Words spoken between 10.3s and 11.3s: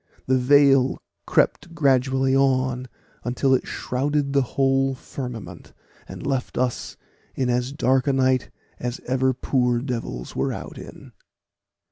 were out in.